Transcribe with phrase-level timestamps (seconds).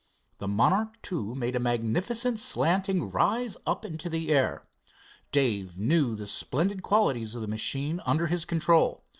[0.39, 4.63] The Monarch II made a magnificent slanting rise up into the air.
[5.31, 9.03] Dave knew the splendid qualities of the machine under his control.